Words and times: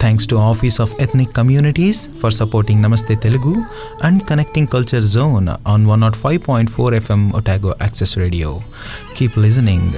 Thanks 0.00 0.28
to 0.28 0.36
office 0.36 0.80
of 0.80 1.02
ethnic 1.02 1.36
communities 1.36 2.08
for 2.08 2.32
supporting 2.32 2.82
Namaste 2.82 3.14
Telugu 3.14 3.54
and 4.02 4.22
connecting 4.22 4.66
culture 4.66 5.04
zone 5.04 5.48
on 5.68 5.86
one 5.86 6.00
not 6.00 6.14
five 6.14 6.40
point 6.48 6.70
four 6.70 6.94
FM 6.94 7.30
Otago 7.30 7.74
access 7.82 8.18
radio 8.18 8.60
keep 9.16 9.38
listening 9.38 9.92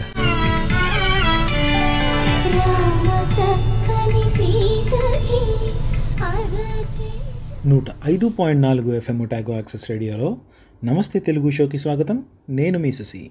నూట 7.67 7.84
ఐదు 8.07 8.33
point 8.39 8.62
నాలుగు 8.62 8.95
FM 8.95 9.23
Otago 9.23 9.55
access 9.55 9.91
రేడియోలో 9.91 10.37
నమస్తే 10.84 11.19
తెలుగు 11.19 11.51
షోకి 11.51 11.79
స్వాగతం. 11.79 12.23
నేను 12.48 12.79
మీ 12.79 12.93
శశి. 12.93 13.31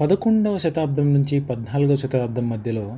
పదకొండవ 0.00 0.58
శతాబ్దం 0.58 1.14
నుంచి 1.14 1.40
పద్నాలుగవ 1.40 1.96
శతాబ్దం 1.96 2.48
మధ్యలో 2.48 2.96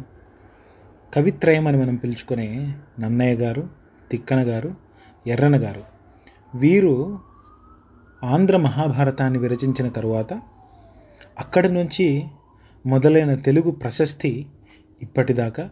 కవిత్రయం 1.16 1.66
అని 1.66 1.76
మనం 1.76 1.96
పిలుచుకునే 1.96 2.74
నన్నయ్య 3.00 3.34
గారు 3.34 3.68
తిక్కన 4.10 4.40
గారు 4.40 4.74
ఎర్రన 5.26 5.56
గారు. 5.56 5.82
వీరు 6.54 7.18
ఆంధ్ర 8.24 8.56
మహాభారతాన్ని 8.56 9.38
విరచించిన 9.38 9.88
తరువాత 9.88 10.32
అక్కడి 11.38 11.68
నుంచి 11.72 12.24
మొదలైన 12.86 13.34
తెలుగు 13.34 13.70
ప్రశస్తి 13.70 14.46
ఇప్పటిదాకా 15.02 15.70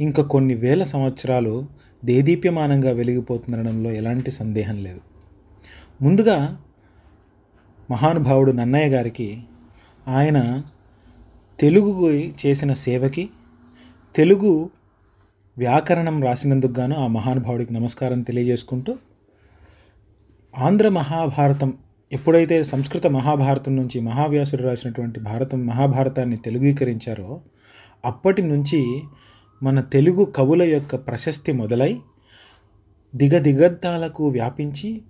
ఇంకా 0.00 0.22
కొన్ని 0.22 0.54
వేల 0.54 0.84
సంవత్సరాలు 0.84 1.66
దేదీప్యమానంగా 2.04 2.90
వెలిగిపోతుందనడంలో 2.90 3.90
ఎలాంటి 3.90 4.30
సందేహం 4.30 4.82
లేదు. 4.82 5.00
ముందుగా 6.02 6.62
మహానుభావుడు 7.90 8.52
నన్నయ్య 8.52 8.86
గారికి 8.86 9.42
ఆయన 10.08 10.62
తెలుగు 11.60 12.10
చేసిన 12.46 12.74
సేవకి 12.74 13.30
తెలుగు 14.16 14.70
వ్యాకరణం 15.58 16.22
రాసినందుకు 16.22 16.80
గాను 16.80 16.96
ఆ 16.96 17.06
మహానుభావుడికి 17.06 17.72
నమస్కారం 17.72 18.22
తెలియజేసుకుంటూ 18.22 18.96
ఆంధ్ర 20.58 20.88
మహాభారతం 20.88 21.74
ఎప్పుడైతే 22.12 22.64
సంస్కృత 22.64 23.06
మహాభారతం 23.06 23.76
నుంచి 23.76 24.00
మహావ్యాసుడు 24.00 24.62
రాసినటువంటి 24.62 25.20
భారతం 25.20 25.66
మహాభారతాన్ని 25.66 26.36
తెలుగీకరించారో 26.36 27.40
అప్పటి 28.04 28.42
నుంచి 28.42 29.02
మన 29.62 29.80
తెలుగు 29.80 30.24
కవుల 30.24 30.62
యొక్క 30.62 30.96
ప్రశస్తి 30.96 31.52
మొదలై 31.52 31.98
దిగదిగద్దాలకు 33.14 34.28
వ్యాపించి 34.28 35.02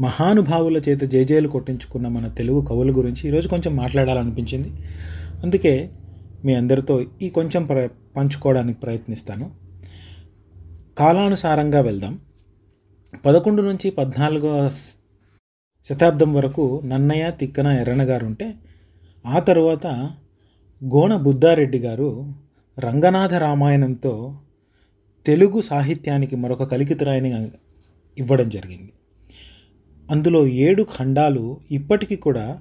మహానుభావుల 0.00 0.76
చేత 0.76 1.00
జేజేలు 1.00 1.48
కొట్టించుకున్న 1.48 2.08
మన 2.08 2.28
తెలుగు 2.28 2.60
కవుల 2.60 2.90
గురించి 2.90 3.28
ఈరోజు 3.28 3.48
కొంచెం 3.48 3.76
మాట్లాడాలనిపించింది. 3.76 4.70
అందుకే 5.44 5.90
మీ 6.44 6.54
అందరితో 6.54 7.06
ఈ 7.22 7.28
కొంచెం 7.28 7.66
ప్ర 7.66 7.88
పంచుకోవడానికి 8.16 8.80
ప్రయత్నిస్తాను. 8.80 9.50
కాలానుసారంగా 10.98 11.80
వెళ్దాం. 11.80 12.20
పదకొండు 13.26 13.62
నుంచి 13.62 13.90
పద్నాలుగవ 13.90 14.68
శతాబ్దం 15.84 16.32
వరకు 16.32 16.82
నన్నయ్య 16.84 17.30
తిక్కన 17.30 17.66
ఎర్రన 17.66 18.02
గారు 18.02 18.26
ఉంటే 18.26 18.54
ఆ 19.26 19.38
తర్వాత 19.38 19.86
గోణ 20.84 21.16
బుద్ధారెడ్డి 21.16 21.78
గారు 21.78 22.32
రంగనాథ 22.78 23.34
రామాయణంతో 23.34 24.38
తెలుగు 25.26 25.60
సాహిత్యానికి 25.60 26.36
మరొక 26.36 26.62
కలికితరాయిని 26.62 27.48
ఇవ్వడం 28.18 28.48
జరిగింది. 28.48 28.92
అందులో 30.10 30.46
ఏడు 30.46 30.86
ఖండాలు 30.98 31.60
ఇప్పటికీ 31.70 32.16
కూడా 32.16 32.58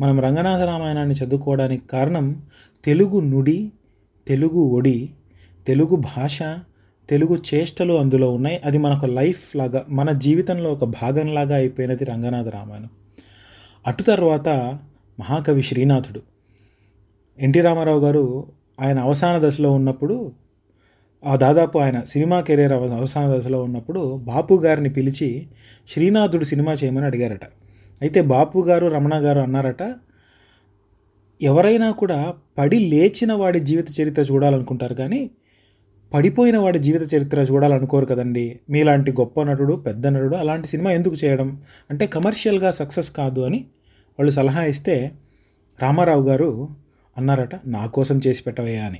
మనం 0.00 0.20
రంగనాథ 0.20 0.60
రామాయణాన్ని 0.60 1.14
చదువుకోవడానికి 1.14 1.88
కారణం 1.88 2.42
తెలుగు 2.84 3.20
నుడి 3.20 3.72
తెలుగు 4.28 4.60
ఒడి 4.60 5.10
తెలుగు 5.66 5.96
భాష 5.96 6.38
తెలుగు 7.08 7.38
చేష్టలు 7.54 7.94
అందులో 7.94 8.32
ఉన్నాయి. 8.32 8.60
అది 8.64 8.78
మనకు 8.78 9.06
లైఫ్ 9.06 9.56
లాగా 9.56 9.84
మన 9.88 10.12
జీవితంలో 10.12 10.72
ఒక 10.72 10.84
భాగంలాగా 10.84 11.56
అయిపోయినది 11.56 12.04
రంగనాథ 12.04 12.48
రామాయణం. 12.48 12.88
అటు 13.86 14.02
తర్వాత 14.02 14.48
మహాకవి 15.20 15.62
శ్రీనాథుడు. 15.62 16.22
ఎన్టీ 17.38 17.60
రామారావు 17.60 18.00
గారు 18.00 18.46
ఆయన 18.80 18.98
అవసాన 18.98 19.48
దశలో 19.48 19.72
ఉన్నప్పుడు 19.72 20.32
ఆ 21.24 21.36
దాదాపు 21.36 21.78
ఆయన 21.78 22.02
సినిమా 22.02 22.40
కెరీర్ 22.40 22.72
అవ- 22.72 22.92
అవసాన 22.92 23.38
దశలో 23.38 23.62
ఉన్నప్పుడు 23.62 24.16
బాపు 24.16 24.54
గారిని 24.54 24.90
పిలిచి 24.90 25.46
శ్రీనాథుడు 25.88 26.44
సినిమా 26.44 26.72
చేయమని 26.72 27.06
అడిగారట. 27.06 27.44
అయితే 28.02 28.22
బాపు 28.22 28.58
గారు 28.58 28.86
రమణ 28.86 29.10
గారు 29.14 29.40
అన్నారట 29.40 29.82
ఎవరైనా 31.42 31.90
కూడా 31.90 32.34
పడి 32.58 32.78
లేచిన 32.78 33.32
వాడి 33.32 33.60
జీవిత 33.60 34.00
చరిత్ర 34.00 34.22
చూడాలనుకుంటారు 34.22 34.94
కానీ 34.94 35.30
పడిపోయిన 36.14 36.58
వాడి 36.58 36.78
జీవిత 36.78 37.14
చరిత్ర 37.14 37.40
చూడాలనుకోరు 37.40 38.06
కదండి. 38.06 38.60
మీలాంటి 38.70 39.12
గొప్ప 39.12 39.42
నటుడు 39.42 39.74
పెద్ద 39.74 40.06
నటుడు 40.06 40.36
అలాంటి 40.36 40.68
సినిమా 40.68 40.92
ఎందుకు 40.92 41.14
చేయడం? 41.24 41.62
అంటే 41.90 42.06
కమర్షియల్గా 42.06 42.70
సక్సెస్ 42.70 43.10
కాదు 43.10 43.40
అని 43.40 43.64
వాళ్ళు 44.18 44.32
సలహా 44.32 44.64
ఇస్తే 44.64 45.10
రామారావు 45.82 46.28
గారు 46.28 46.68
అన్నారట 47.18 47.66
నా 47.66 47.86
కోసం 47.86 48.20
చేసి 48.26 48.42
పెట్టవయ్యా 48.42 48.84
అని. 48.84 48.98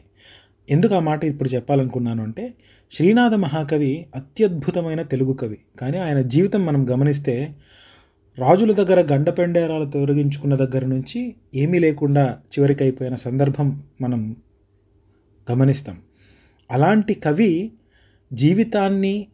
ఎందుకు 0.70 0.94
ఆ 0.94 0.98
మాట 0.98 1.24
ఇప్పుడు 1.24 1.48
చెప్పాలనుకున్నాను 1.48 2.22
అంటే 2.22 2.54
శ్రీనాథ 2.92 3.34
మహాకవి 3.34 4.06
అత్యద్భుతమైన 4.14 5.02
తెలుగు 5.02 5.32
కవి. 5.32 5.58
కానీ 5.80 5.98
ఆయన 5.98 6.20
జీవితం 6.20 6.66
మనం 6.66 6.90
గమనిస్తే 6.90 7.54
రాజుల 8.38 8.72
దగ్గర 8.72 9.12
గండపెండేరాలు 9.12 9.84
తొలగించుకున్న 9.84 10.54
దగ్గర 10.54 10.84
నుంచి 10.84 11.34
ఏమీ 11.54 11.78
లేకుండా 11.78 12.38
చివరికి 12.52 12.82
అయిపోయిన 12.82 13.14
సందర్భం 13.14 13.82
మనం 14.00 14.36
గమనిస్తాం. 15.52 15.98
అలాంటి 16.70 17.14
కవి 17.14 17.72
జీవితాన్ని 18.32 19.26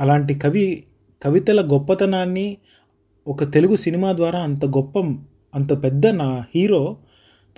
అలాంటి 0.00 0.34
కవి 0.34 0.84
కవితల 1.22 1.68
గొప్పతనాన్ని 1.72 2.56
ఒక 3.28 3.52
తెలుగు 3.52 3.76
సినిమా 3.76 4.12
ద్వారా 4.12 4.38
అంత 4.38 4.64
గొప్ప 4.64 4.98
అంత 5.54 5.84
పెద్ద 5.84 6.06
నా 6.06 6.44
హీరో 6.54 6.96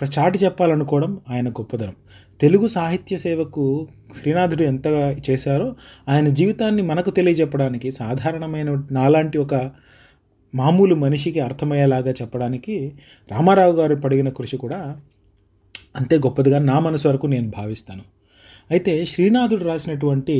ప్ర- 0.01 0.11
చాటి 0.19 0.39
చెప్పాలనుకోవడం 0.39 1.21
ఆయన 1.31 1.49
గొప్పతనం. 1.51 1.95
తెలుగు 2.41 2.67
సాహిత్య 2.67 3.19
సేవకు 3.19 3.89
శ్రీనాథుడు 4.15 4.63
ఎంతగా 4.63 5.17
చేశారో 5.31 5.77
ఆయన 6.09 6.29
జీవితాన్ని 6.29 6.83
మనకు 6.83 7.11
తెలియజెప్పడానికి 7.11 7.93
సాధారణమైన 7.93 8.83
నాలాంటి 8.91 9.39
ఒక 9.39 9.71
మామూలు 10.54 10.94
మనిషికి 10.94 11.41
అర్థమయ్యేలాగా 11.41 12.10
చెప్పడానికి 12.10 12.76
రామారావు 13.31 13.72
గారు 13.72 13.94
పడిగిన 13.94 14.28
కృషి 14.28 14.56
కూడా 14.56 14.81
అంతే 15.97 16.16
గొప్పదిగా 16.16 16.59
నా 16.59 16.76
మనసు 16.78 17.09
వరకు 17.09 17.26
నేను 17.26 17.48
భావిస్తాను. 17.50 18.04
అయితే 18.70 18.92
శ్రీనాథుడు 19.04 19.65
రాసినటువంటి 19.65 20.37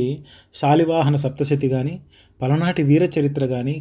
శాలివాహన 0.55 1.17
సప్తశతి 1.17 1.69
కానీ 1.69 2.01
పలనాటి 2.41 2.83
వీర 2.83 3.05
చరిత్ర 3.19 3.47
కానీ 3.47 3.77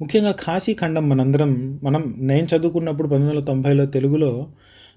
ముఖ్యంగా 0.00 0.32
కాశీఖండం 0.32 1.08
మనందరం 1.08 1.78
మనం 1.82 2.14
నేను 2.18 2.46
చదువుకున్నప్పుడు 2.46 3.08
పంతొమ్మిది 3.08 3.32
వందల 3.32 3.44
తొంభైలో 3.44 3.86
తెలుగులో 3.86 4.30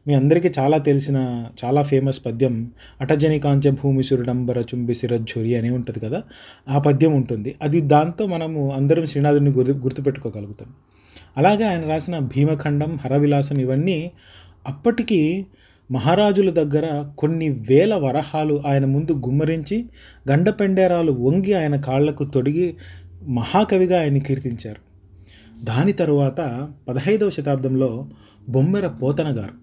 మీ 0.08 0.14
అందరికీ 0.14 0.52
చాలా 0.59 0.78
తెలిసిన 0.78 1.46
చాలా 1.66 1.84
ఫేమస్ 1.84 2.25
పద్యం 2.25 2.72
అటజని 3.02 3.40
కాంచ 3.40 3.69
భూమి 3.69 4.03
సురడంబర 4.03 4.59
చుంబి 4.59 4.94
సిరజ్జోరి 4.94 5.56
అని 5.56 5.69
ఉంటుంది 5.69 6.00
కదా? 6.00 6.24
ఆ 6.70 6.79
పద్యం 6.79 7.14
ఉంటుంది. 7.14 7.55
అది 7.61 7.82
దాంతో 7.82 8.26
మనము 8.26 8.72
అందరం 8.72 9.05
శ్రీనాథుడిని 9.05 9.50
గుర్తు 9.50 9.72
గుర్తుపెట్టుకోగలుగుతాం. 9.72 10.67
అలాగే 11.38 11.64
ఆయన 11.64 11.82
రాసిన 11.82 12.20
భీమఖండం 12.20 13.00
హరవిలాసం 13.05 13.58
ఇవన్నీ 13.58 14.11
అప్పటికి 14.67 15.46
మహారాజుల 15.91 16.50
దగ్గర 16.50 17.09
కొన్ని 17.17 17.50
వేల 17.50 17.96
వరహాలు 17.96 18.64
ఆయన 18.67 18.85
ముందు 18.85 19.11
గుమ్మరించి 19.11 19.85
గండపెండేరాలు 20.32 21.11
వంగి 21.11 21.53
ఆయన 21.53 21.76
కాళ్ళకు 21.76 22.23
తొడిగి 22.23 22.76
మహాకవిగా 23.28 24.00
ఆయన 24.00 24.17
కీర్తించారు. 24.17 24.94
దాని 25.66 25.91
తరువాత 25.91 26.70
పదహైదవ 26.88 27.29
శతాబ్దంలో 27.29 28.08
బొమ్మెర 28.50 28.88
పోతన 28.88 29.40
గారు 29.40 29.63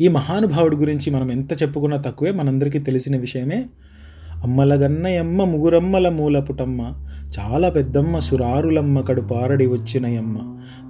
ఈ 0.00 0.08
మహానుభావుడి 0.08 0.76
గురించి 0.76 1.10
మనం 1.10 1.30
ఎంత 1.30 1.62
చెప్పుకున్నా 1.62 1.96
తక్కువే 1.96 2.30
మనందరికీ 2.30 2.78
తెలిసిన 2.78 3.16
విషయమే. 3.16 3.66
అమ్మలగన్నయమ్మ 4.42 5.44
ముగురమ్మల 5.44 6.08
మూలపుటమ్మ 6.08 6.94
చాలా 7.38 7.68
పెద్దమ్మ 7.68 8.18
సురారులమ్మ 8.18 9.00
కడు 9.00 9.20
పారడి 9.20 9.66
వచ్చినయమ్మ 9.66 10.36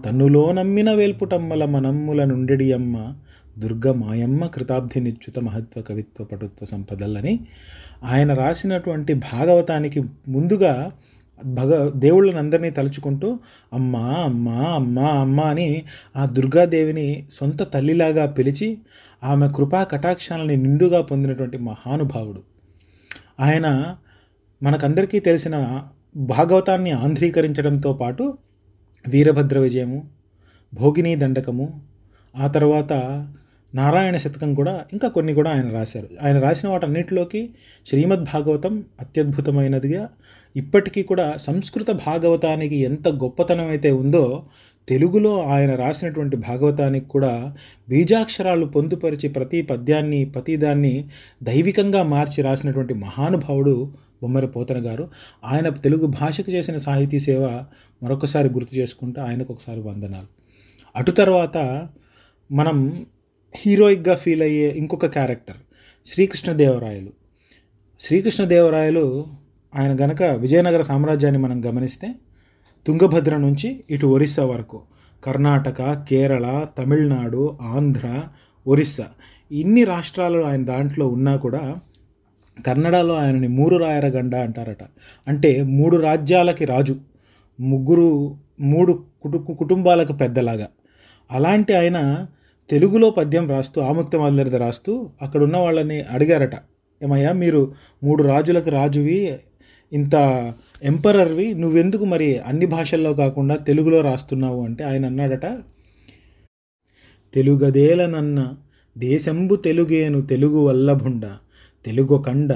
తన్నులో 0.06 0.52
నమ్మిన 0.52 0.92
వేల్పుటమ్మల 0.92 1.64
మనమ్ముల 1.64 2.24
నుండెడి 2.24 2.72
అమ్మ 2.72 3.14
దుర్గ 3.58 3.92
మాయమ్మ 3.92 4.46
కృతాబ్ధి 4.46 5.00
నిచ్యుత 5.00 5.38
మహత్వ 5.38 5.82
కవిత్వ 5.82 6.24
పటుత్వ 6.24 6.64
సంపదలని 6.64 7.40
ఆయన 8.04 8.34
రాసినటువంటి 8.34 9.14
భాగవతానికి 9.14 10.00
ముందుగా 10.28 10.90
భగ 11.44 11.90
దేవుళ్ళనందరినీ 11.96 12.70
తలుచుకుంటూ 12.70 13.38
అమ్మా 13.72 14.00
అమ్మా 14.00 14.52
అమ్మా 14.52 15.02
అమ్మా 15.02 15.44
అని 15.44 15.84
ఆ 16.16 16.26
దుర్గాదేవిని 16.26 17.26
సొంత 17.30 17.62
తల్లిలాగా 17.62 18.26
పిలిచి 18.26 18.78
ఆమె 19.24 19.48
కృపా 19.56 19.84
కటాక్షాలని 19.84 20.56
నిండుగా 20.56 21.00
పొందినటువంటి 21.00 21.58
మహానుభావుడు. 21.58 22.42
ఆయన 23.40 23.96
మనకందరికీ 24.62 25.20
తెలిసిన 25.20 25.82
భాగవతాన్ని 26.16 26.90
ఆంధ్రీకరించడంతో 26.90 27.92
పాటు 27.92 28.38
వీరభద్ర 29.08 29.58
విజయము 29.58 30.08
భోగిని 30.74 31.16
దండకము 31.16 31.80
ఆ 32.38 32.46
తర్వాత 32.46 32.92
నారాయణ 33.74 34.16
శతకం 34.16 34.54
కూడా 34.54 34.84
ఇంకా 34.92 35.08
కొన్ని 35.08 35.34
కూడా 35.34 35.50
ఆయన 35.50 35.70
రాశారు. 35.70 36.08
ఆయన 36.22 36.40
రాసిన 36.40 36.68
వాటన్నిటిలోకి 36.68 37.50
శ్రీమద్ 37.86 38.24
భాగవతం 38.24 38.84
అత్యద్భుతమైనదిగా 39.00 40.08
ఇప్పటికీ 40.56 41.02
కూడా 41.02 41.36
సంస్కృత 41.36 41.90
భాగవతానికి 41.90 42.76
ఎంత 42.76 43.08
గొప్పతనం 43.08 43.68
అయితే 43.68 43.90
ఉందో 43.90 44.44
తెలుగులో 44.88 45.42
ఆయన 45.42 45.74
రాసినటువంటి 45.74 46.36
భాగవతానికి 46.36 47.06
కూడా 47.06 47.54
బీజాక్షరాలు 47.88 48.66
పొందుపరిచి 48.66 49.28
ప్రతి 49.28 49.62
పద్యాన్ని 49.62 50.24
ప్రతిదాన్ని 50.24 51.08
దైవికంగా 51.42 52.02
మార్చి 52.02 52.42
రాసినటువంటి 52.42 52.94
మహానుభావుడు 52.94 53.92
బొమ్మర 54.22 54.46
పోతన 54.46 54.86
గారు. 54.86 55.08
ఆయన 55.44 55.68
తెలుగు 55.68 56.06
భాషకు 56.06 56.52
చేసిన 56.52 56.76
సాహితీ 56.76 57.18
సేవ 57.18 57.64
మరొకసారి 58.02 58.48
గుర్తు 58.48 58.76
చేసుకుంటూ 58.78 59.22
ఆయనకు 59.22 59.52
ఒకసారి 59.52 59.80
వందనాలు. 59.80 60.26
అటు 60.96 61.10
తర్వాత 61.10 61.88
మనం 62.52 63.06
హీరోయిక్గా 63.56 64.14
ఫీల్ 64.14 64.42
అయ్యే 64.42 64.70
ఇంకొక 64.70 65.06
క్యారెక్టర్ 65.06 65.56
శ్రీకృష్ణదేవరాయలు. 66.06 67.10
శ్రీకృష్ణదేవరాయలు 68.00 69.26
ఆయన 69.76 69.96
గనక 70.00 70.22
విజయనగర 70.22 70.82
సామ్రాజ్యాన్ని 70.82 71.40
మనం 71.40 71.64
గమనిస్తే 71.64 72.14
తుంగభద్ర 72.86 73.36
నుంచి 73.36 73.84
ఇటు 73.90 74.06
ఒరిస్సా 74.06 74.44
వరకు 74.44 74.82
కర్ణాటక 75.24 76.06
కేరళ 76.08 76.66
తమిళనాడు 76.78 77.58
ఆంధ్ర 77.62 78.22
ఒరిస్సా. 78.66 79.06
ఇన్ని 79.52 79.84
రాష్ట్రాలు 79.84 80.42
ఆయన 80.42 80.64
దాంట్లో 80.64 81.08
ఉన్నా 81.08 81.36
కూడా 81.36 81.76
కన్నడలో 82.66 83.14
ఆయనని 83.14 83.48
మూడు 83.48 83.76
రాయరగండ 83.76 84.34
అంటారట. 84.34 84.82
అంటే 85.28 85.62
మూడు 85.62 85.96
రాజ్యాలకి 85.96 86.64
రాజు 86.64 86.96
ముగ్గురు 87.60 88.36
మూడు 88.60 89.04
కుటు 89.22 89.38
కుటుంబాలకు 89.38 90.12
పెద్దలాగా. 90.12 90.68
అలాంటి 91.30 91.74
ఆయన 91.74 92.26
తెలుగులో 92.70 93.10
పద్యం 93.10 93.50
రాస్తూ 93.50 93.80
ఆముక్త 93.80 94.16
మల్లరిద 94.16 94.56
రాస్తూ 94.56 95.10
అక్కడ 95.22 95.42
ఉన్న 95.42 95.56
వాళ్ళని 95.56 96.00
అడిగారట. 96.00 96.54
ఏమయ్యా 97.02 97.32
మీరు 97.32 97.74
మూడు 98.04 98.22
రాజులకు 98.22 98.70
రాజువి 98.70 99.18
ఇంత 99.92 100.14
ఎంపరర్వి 100.82 101.54
నువ్వెందుకు 101.54 102.04
మరి 102.04 102.38
అన్ని 102.38 102.66
భాషల్లో 102.66 103.14
కాకుండా 103.14 103.56
తెలుగులో 103.56 104.00
రాస్తున్నావు 104.00 104.64
అంటే 104.64 104.84
ఆయన 104.84 105.06
అన్నాడట. 105.06 105.46
తెలుగదేలనన్న 107.34 108.40
దేశంబు 108.98 109.54
తెలుగేను 109.56 110.20
తెలుగు 110.20 110.58
వల్లభుండ 110.66 111.26
తెలుగు 111.84 112.22
కండ 112.22 112.52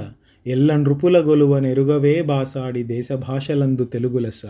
ఎల్ల 0.47 0.77
నృపుల 0.77 1.19
గొలువ 1.19 1.59
నెరుగవే 1.59 2.23
బాసాడి 2.23 2.83
దేశభాషలందు 2.83 3.85
తెలుగు 3.85 4.19
లెస్స. 4.19 4.43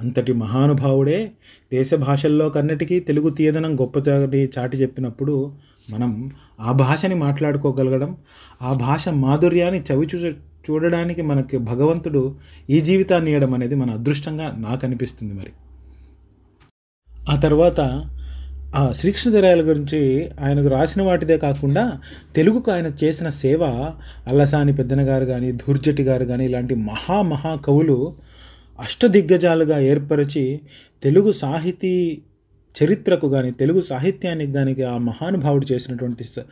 అంతటి 0.00 0.32
మహానుభావుడే 0.32 1.30
దేశ 1.72 1.94
భాషల్లో 1.94 2.48
కన్నటికీ 2.48 3.00
తెలుగు 3.00 3.30
తీయదనం 3.30 3.80
గొప్పచాటి 3.80 4.50
చాటి 4.58 4.76
చెప్పినప్పుడు 4.76 5.34
మనం 5.90 6.12
ఆ 6.60 6.72
భాషని 6.72 7.14
మాట్లాడుకోగలగడం 7.14 8.16
ఆ 8.62 8.72
భాష 8.72 9.08
మాధుర్యాన్ని 9.08 9.82
చవి 9.92 10.08
చూ 10.14 10.18
చూడడానికి 10.66 11.22
మనకి 11.22 11.58
భగవంతుడు 11.58 12.22
ఈ 12.70 12.80
జీవితాన్ని 12.80 13.30
ఇవ్వడం 13.30 13.54
అనేది 13.54 13.74
మన 13.74 13.90
అదృష్టంగా 13.90 14.54
నాకు 14.58 14.86
అనిపిస్తుంది 14.86 15.34
మరి. 15.34 15.52
ఆ 17.28 17.40
తర్వాత 17.40 17.80
శ్రీకృష్ణదేరాయల 18.94 19.60
గురించి 19.60 20.00
ఆయనకు 20.40 20.68
రాసిన 20.68 21.02
వాటిదే 21.02 21.36
కాకుండా 21.38 21.84
తెలుగుకు 22.36 22.72
ఆయన 22.72 22.92
చేసిన 23.04 23.28
సేవ 23.38 23.62
అల్లసాని 24.26 24.72
పెద్దన 24.72 25.08
గారు 25.08 25.24
కానీ 25.24 25.52
ధూర్జటి 25.52 26.02
గారు 26.02 26.24
కానీ 26.24 26.44
ఇలాంటి 26.44 26.74
మహా 26.84 27.22
మహా 27.22 27.56
కవులు 27.64 27.98
అష్టదిగ్గజాలుగా 28.78 29.78
ఏర్పరిచి 29.84 30.44
తెలుగు 31.02 31.32
సాహితీ 31.38 31.94
చరిత్రకు 32.74 33.28
కానీ 33.28 33.50
తెలుగు 33.52 33.80
సాహిత్యానికి 33.80 34.52
కానీ 34.52 34.82
ఆ 34.88 34.98
మహానుభావుడు 35.04 35.66
చేసినటువంటి 35.72 36.24
స- 36.24 36.46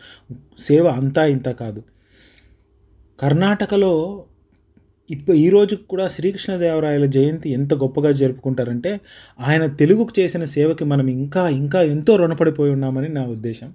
సేవ 0.59 0.87
అంతా 0.93 1.25
ఇంత 1.27 1.49
కాదు. 1.53 1.81
కర్ణాటకలో 3.19 3.93
ఇప్పుడు 5.11 5.37
ఈ 5.37 5.49
రోజుకు 5.49 5.83
కూడా 5.83 6.09
శ్రీకృష్ణదేవరాయల 6.09 7.07
జయంతి 7.07 7.51
ఎంత 7.51 7.75
గొప్పగా 7.75 8.11
జరుపుకుంటారంటే 8.13 9.01
ఆయన 9.41 9.67
తెలుగుకు 9.67 10.21
చేసిన 10.21 10.45
సేవకి 10.45 10.85
మనం 10.85 11.09
ఇంకా 11.09 11.49
ఇంకా 11.49 11.83
ఎంతో 11.83 12.17
రుణపడిపోయి 12.17 12.73
ఉన్నామని 12.73 13.09
నా 13.09 13.25
ఉద్దేశం. 13.25 13.73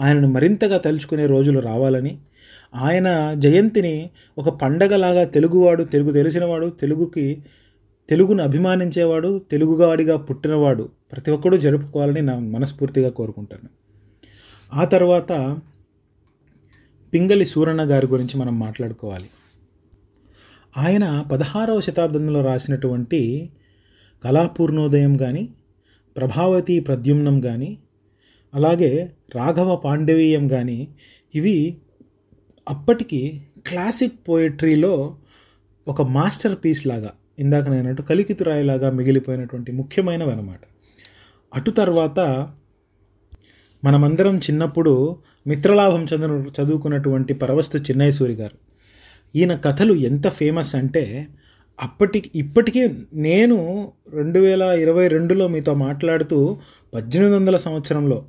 ఆయనను 0.00 0.28
మరింతగా 0.28 0.78
తలుచుకునే 0.78 1.26
రోజులు 1.26 1.60
రావాలని. 1.60 2.18
ఆయన 2.74 3.34
జయంతిని 3.38 4.10
ఒక 4.38 4.48
పండగలాగా 4.48 5.24
తెలుగువాడు 5.24 5.84
తెలుగు 5.84 6.10
తెలిసినవాడు 6.10 6.66
తెలుగుకి 6.66 7.42
తెలుగును 8.08 8.42
అభిమానించేవాడు 8.42 9.40
తెలుగువాడిగా 9.50 10.16
పుట్టినవాడు 10.16 10.88
ప్రతి 11.12 11.30
ఒక్కరూ 11.30 11.56
జరుపుకోవాలని 11.56 12.22
నా 12.22 12.38
మనస్ఫూర్తిగా 12.38 13.10
కోరుకుంటాను. 13.10 13.68
ఆ 14.74 14.84
తర్వాత 14.84 15.58
పింగళి 17.14 17.46
సూరన్న 17.46 17.82
గారి 17.82 18.06
గురించి 18.06 18.40
మనం 18.40 18.58
మాట్లాడుకోవాలి. 18.58 19.26
ఆయన 20.74 21.06
పదహారవ 21.30 21.80
శతాబ్దంలో 21.80 22.40
రాసినటువంటి 22.40 23.20
కళాపూర్ణోదయం 24.24 25.16
కానీ 25.16 25.44
ప్రభావతి 26.16 26.80
ప్రద్యుమ్నం 26.80 27.40
కానీ 27.40 27.70
అలాగే 28.54 28.92
రాఘవ 29.34 29.76
పాండవీయం 29.76 30.48
కానీ 30.48 30.78
ఇవి 31.34 31.56
అప్పటికి 32.66 33.20
క్లాసిక్ 33.66 34.16
పోయిట్రీలో 34.28 34.94
ఒక 35.86 36.02
మాస్టర్ 36.02 36.56
పీస్ 36.64 36.86
లాగా 36.86 37.12
ఇందాక 37.38 37.68
నేనట్టు 37.68 38.02
కలికితురాయిలాగా 38.02 38.90
మిగిలిపోయినటువంటి 38.90 39.72
ముఖ్యమైనవి 39.72 40.32
అనమాట 40.32 40.60
అటు 41.52 41.70
తర్వాత 41.70 42.20
మనమందరం 43.82 44.36
చిన్నప్పుడు 44.36 44.92
మిత్రలాభం 45.46 46.02
చదువు 46.04 46.36
చదువుకున్నటువంటి 46.60 47.34
పరవస్తు 47.34 47.78
చిన్నయసూరి 47.78 48.34
గారు 48.34 48.56
ఈయన 49.34 49.54
కథలు 49.54 49.94
ఎంత 49.94 50.28
ఫేమస్ 50.28 50.74
అంటే 50.74 51.28
అప్పటికి 51.82 52.30
ఇప్పటికే 52.34 52.94
నేను 53.14 53.92
రెండు 54.14 54.38
వేల 54.38 54.62
ఇరవై 54.62 55.08
రెండులో 55.08 55.48
మీతో 55.48 55.74
మాట్లాడుతూ 55.74 56.56
పద్దెనిమిది 56.94 57.36
వందల 57.36 57.56
సంవత్సరంలో 57.56 58.24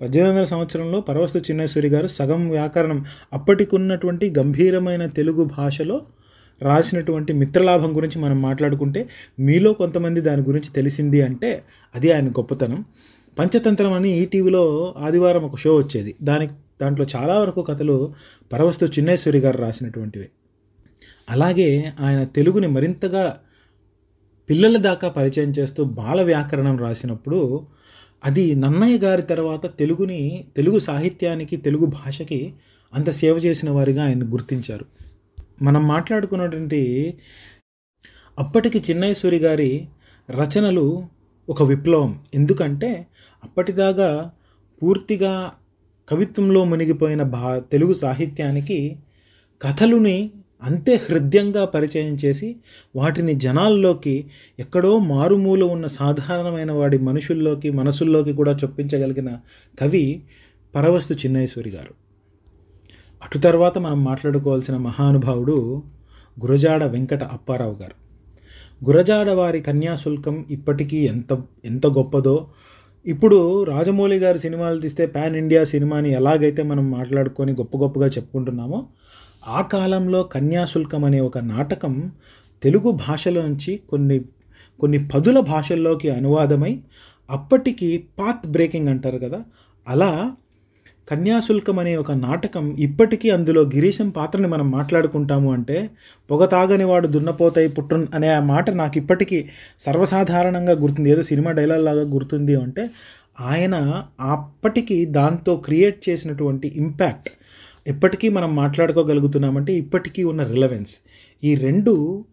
పద్దెనిమిది 0.00 0.34
వందల 0.34 0.44
సంవత్సరంలో 0.44 1.00
పరవస్తు 1.00 1.38
చిన్నేశ్వరి 1.38 1.88
గారు 1.88 2.06
సగం 2.06 2.50
వ్యాకరణం 2.50 3.04
అప్పటికున్నటువంటి 3.32 4.32
గంభీరమైన 4.38 5.06
తెలుగు 5.06 5.44
భాషలో 5.44 6.02
రాసినటువంటి 6.62 7.32
మిత్రలాభం 7.32 7.96
గురించి 7.96 8.18
మనం 8.20 8.42
మాట్లాడుకుంటే 8.42 9.08
మీలో 9.40 9.72
కొంతమంది 9.72 10.20
దాని 10.20 10.42
గురించి 10.42 10.70
తెలిసింది 10.72 11.22
అంటే 11.22 11.62
అది 11.94 12.12
ఆయన 12.12 12.28
గొప్పతనం. 12.28 12.84
పంచతంత్రం 13.38 13.92
అని 13.92 14.10
ఈటీవీలో 14.10 14.94
ఆదివారం 14.98 15.44
ఒక 15.44 15.56
షో 15.56 15.76
వచ్చేది. 15.76 16.14
దానికి 16.22 16.52
దాంట్లో 16.80 17.06
చాలా 17.16 17.38
వరకు 17.38 17.62
కథలు 17.62 18.12
పరవస్తు 18.52 18.84
చిన్నేశ్వరి 18.86 19.38
గారు 19.38 19.58
రాసినటువంటివి. 19.58 20.28
అలాగే 21.32 21.92
ఆయన 22.00 22.24
తెలుగుని 22.24 22.66
మరింతగా 22.66 23.38
పిల్లల 24.50 24.76
దాకా 24.76 25.08
పరిచయం 25.08 25.50
చేస్తూ 25.50 25.84
బాల 25.84 26.22
వ్యాకరణం 26.22 26.76
రాసినప్పుడు 26.76 27.66
అది 28.24 28.54
నన్నయ్య 28.54 28.98
గారి 28.98 29.22
తర్వాత 29.22 29.78
తెలుగుని 29.78 30.44
తెలుగు 30.56 30.78
సాహిత్యానికి 30.78 31.56
తెలుగు 31.56 31.86
భాషకి 31.86 32.54
అంత 32.94 33.10
సేవ 33.10 33.36
చేసిన 33.36 33.70
వారిగా 33.70 34.04
ఆయన 34.04 34.32
గుర్తించారు. 34.32 34.86
మనం 35.62 35.88
మాట్లాడుకున్నటువంటి 35.88 37.14
అప్పటికి 38.38 38.78
చిన్నైశ్వరి 38.78 39.36
గారి 39.36 39.88
రచనలు 40.30 41.06
ఒక 41.48 41.62
విప్లవం. 41.62 42.20
ఎందుకంటే 42.34 43.06
అప్పటిదాకా 43.44 44.30
పూర్తిగా 44.82 45.52
కవిత్వంలో 46.08 46.64
మునిగిపోయిన 46.64 47.22
భా 47.22 47.62
తెలుగు 47.72 47.92
సాహిత్యానికి 47.92 48.96
కథలుని 49.62 50.30
అంతే 50.62 51.00
హృదయంగా 51.10 51.64
పరిచయం 51.64 52.14
చేసి 52.14 52.56
వాటిని 52.96 53.34
జనాల్లోకి 53.34 54.26
ఎక్కడో 54.58 54.98
మారుమూల 54.98 55.62
ఉన్న 55.62 55.86
సాధారణమైన 55.86 56.72
వాడి 56.72 56.98
మనుషుల్లోకి 56.98 57.70
మనసుల్లోకి 57.70 58.32
కూడా 58.32 58.52
చొప్పించగలిగిన 58.52 59.38
కవి 59.80 60.22
పరవస్తు 60.74 61.14
చిన్నేశ్వరి 61.14 61.70
గారు. 61.70 61.94
అటు 63.24 63.38
తర్వాత 63.38 63.78
మనం 63.78 64.04
మాట్లాడుకోవాల్సిన 64.04 64.76
మహానుభావుడు 64.76 65.82
గురజాడ 66.44 66.84
వెంకట 66.84 67.24
అప్పారావు 67.24 67.76
గారు. 67.82 67.96
గురజాడ 68.84 69.30
వారి 69.30 69.60
కన్యాశుల్కం 69.60 70.46
ఇప్పటికీ 70.50 70.96
ఎంత 70.96 71.42
ఎంత 71.64 71.86
గొప్పదో 71.86 72.48
ఇప్పుడు 73.06 73.64
రాజమౌళి 73.64 74.16
గారి 74.16 74.38
సినిమాలు 74.38 74.80
తీస్తే 74.80 75.06
పాన్ 75.06 75.36
ఇండియా 75.36 75.64
సినిమాని 75.64 76.12
ఎలాగైతే 76.12 76.62
మనం 76.62 76.90
మాట్లాడుకొని 76.90 77.52
గొప్ప 77.52 77.76
గొప్పగా 77.76 78.06
చెప్పుకుంటున్నామో 78.06 78.86
ఆ 79.48 79.62
కాలంలో 79.62 80.22
కన్యాశుల్కం 80.22 81.04
అనే 81.04 81.20
ఒక 81.20 81.38
నాటకం 81.38 82.12
తెలుగు 82.62 82.90
భాషలోంచి 82.90 83.80
కొన్ని 83.88 84.20
కొన్ని 84.80 85.08
పదుల 85.08 85.40
భాషల్లోకి 85.40 86.10
అనువాదమై 86.10 86.80
అప్పటికి 87.30 88.04
పాత్ 88.18 88.46
బ్రేకింగ్ 88.46 88.88
అంటారు 88.88 89.18
కదా. 89.18 89.40
అలా 89.88 90.32
కన్యాశుల్కం 91.10 91.78
అనే 91.78 91.96
ఒక 91.96 92.12
నాటకం 92.12 92.76
ఇప్పటికీ 92.78 93.30
అందులో 93.30 93.62
గిరీశం 93.62 94.08
పాత్రని 94.08 94.46
మనం 94.46 94.70
మాట్లాడుకుంటాము 94.70 95.52
అంటే 95.52 95.90
పొగ 96.30 96.44
తాగని 96.44 96.84
వాడు 96.84 97.06
దున్నపోతాయి 97.06 97.68
పుట్టున్ 97.68 98.06
అనే 98.14 98.28
ఆ 98.28 98.40
మాట 98.40 98.70
నాకు 98.70 98.98
ఇప్పటికీ 98.98 99.48
సర్వసాధారణంగా 99.80 100.72
గుర్తుంది. 100.72 101.10
ఏదో 101.10 101.22
సినిమా 101.22 101.52
డైలాగ్ 101.52 101.84
లాగా 101.84 102.02
గుర్తుంది 102.02 102.54
అంటే 102.54 102.90
ఆయన 103.40 104.04
అప్పటికి 104.20 105.04
దాంతో 105.06 105.56
క్రియేట్ 105.56 106.08
చేసినటువంటి 106.08 106.72
ఇంపాక్ట్ 106.76 107.28
ఇప్పటికీ 107.86 108.28
మనం 108.28 108.56
మాట్లాడుకోగలుగుతున్నామంటే 108.56 109.72
ఇప్పటికీ 109.72 110.24
ఉన్న 110.24 110.42
రిలవెన్స్ 110.42 111.00
ఈ 111.44 111.54
రెండు 111.54 112.24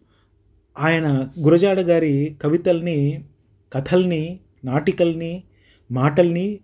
ఆయన 0.78 1.30
గురజాడ 1.40 1.80
గారి 1.80 2.36
కవితల్ని 2.42 3.24
కథల్ని 3.72 4.40
నాటికల్ని 4.64 5.42
మాటల్ని 5.90 6.60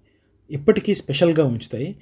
ఇప్పటికీ 0.51 0.95
స్పెషల్గా 0.95 1.45
ఉంచుతాయి. 1.45 1.97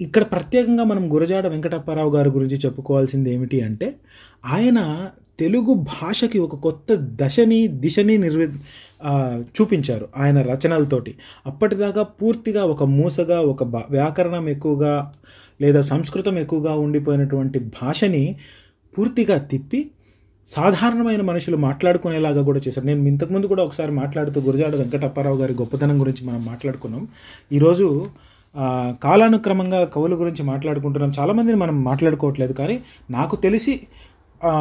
ఇక్కడ 0.00 0.22
ప్రత్యేకంగా 0.22 0.84
మనం 0.84 1.14
గురజాడ 1.14 1.46
వెంకటప్పారావు 1.46 2.16
గారి 2.16 2.28
గురించి 2.30 2.56
చెప్పుకోవాల్సింది 2.56 3.34
ఏమిటి 3.34 3.60
అంటే 3.60 3.96
ఆయన 4.44 5.10
తెలుగు 5.38 5.74
భాషకి 5.74 6.38
ఒక 6.38 6.56
కొత్త 6.56 6.86
దశని 6.94 7.68
దిశని 7.68 8.18
నిర్వి 8.18 8.48
చూపించారు 9.56 10.08
ఆయన 10.16 10.38
రచనలతోటి. 10.42 11.12
అప్పటిదాకా 11.46 12.02
పూర్తిగా 12.02 12.64
ఒక 12.64 12.82
మూసగా 12.82 13.40
ఒక 13.40 13.62
వ్యాకరణం 13.90 14.48
ఎక్కువగా 14.48 15.12
లేదా 15.60 15.80
సంస్కృతం 15.80 16.38
ఎక్కువగా 16.38 16.72
ఉండిపోయినటువంటి 16.74 17.58
భాషని 17.58 18.24
పూర్తిగా 18.98 19.36
తిప్పి 19.38 19.80
సాధారణమైన 20.46 21.22
మనుషులు 21.22 21.56
మాట్లాడుకునేలాగా 21.56 22.42
కూడా 22.42 22.60
చేశారు. 22.68 22.86
నేను 22.86 23.08
ఇంతకుముందు 23.08 23.46
కూడా 23.46 23.62
ఒకసారి 23.64 23.92
మాట్లాడుతూ 23.92 24.40
గురజాడ 24.40 24.74
వెంకటప్పారావు 24.76 25.38
గారి 25.38 25.54
గొప్పతనం 25.54 26.00
గురించి 26.00 26.22
మనం 26.26 26.44
మాట్లాడుకున్నాం. 26.44 27.08
ఈరోజు 27.52 28.06
కాలానుక్రమంగా 29.02 29.84
కవుల 29.84 30.14
గురించి 30.14 30.42
మాట్లాడుకుంటున్నాం. 30.42 31.12
చాలామందిని 31.18 31.58
మనం 31.58 31.76
మాట్లాడుకోవట్లేదు 31.84 32.52
కానీ 32.52 32.80
నాకు 33.10 33.36
తెలిసి 33.36 33.80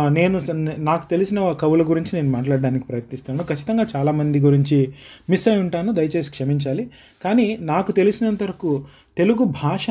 నేను 0.10 0.40
నాకు 0.78 1.10
తెలిసిన 1.10 1.52
కవుల 1.52 1.82
గురించి 1.82 2.10
నేను 2.14 2.30
మాట్లాడడానికి 2.32 2.86
ప్రయత్నిస్తున్నాను. 2.86 3.48
ఖచ్చితంగా 3.48 3.86
చాలామంది 3.96 4.40
గురించి 4.40 4.94
మిస్ 5.30 5.48
అయి 5.48 5.60
ఉంటాను 5.60 5.94
దయచేసి 5.94 6.32
క్షమించాలి. 6.32 6.90
కానీ 7.24 7.58
నాకు 7.62 7.92
తెలిసినంత 7.92 8.44
వరకు 8.44 8.86
తెలుగు 9.18 9.44
భాష 9.44 9.88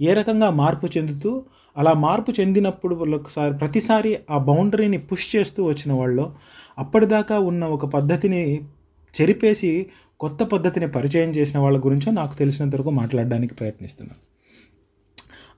ఏ 0.00 0.12
రకంగా 0.12 0.50
మార్పు 0.50 0.88
చెందుతూ 0.98 1.42
అలా 1.76 1.92
మార్పు 1.92 2.32
చెందినప్పుడు 2.40 2.94
ఒకసారి 3.14 3.54
ప్రతిసారి 3.54 4.18
ఆ 4.30 4.38
బౌండరీని 4.38 4.98
పుష్ 4.98 5.36
చేస్తూ 5.36 5.64
వచ్చిన 5.64 5.92
వాళ్ళు 5.92 6.32
అప్పటిదాకా 6.78 7.38
ఉన్న 7.38 7.64
ఒక 7.64 7.86
పద్ధతిని 7.86 8.42
చెరిపేసి 9.14 9.86
కొత్త 10.20 10.42
పద్ధతిని 10.42 10.88
పరిచయం 10.88 11.30
చేసిన 11.30 11.58
వాళ్ళ 11.58 11.78
గురించో 11.78 12.12
నాకు 12.12 12.34
తెలిసినంత 12.38 12.76
వరకు 12.76 12.90
మాట్లాడడానికి 12.90 13.54
ప్రయత్నిస్తున్నాను. 13.54 14.20